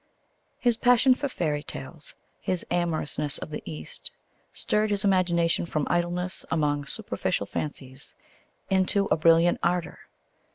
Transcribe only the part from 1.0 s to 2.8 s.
for fairy tales, his